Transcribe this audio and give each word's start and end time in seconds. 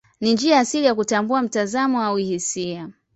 Ni 0.21 0.33
njia 0.33 0.59
asili 0.59 0.85
ya 0.85 0.95
kutambua 0.95 1.41
mtazamo 1.41 2.03
au 2.03 2.15
hisia. 2.17 2.89